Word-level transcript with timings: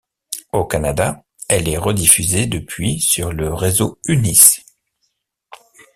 Au 0.51 0.65
Canada, 0.65 1.23
elle 1.47 1.69
est 1.69 1.77
rediffusée 1.77 2.47
depuis 2.47 2.99
sur 3.01 3.31
le 3.31 3.53
réseau 3.53 3.99
Unis. 4.07 4.63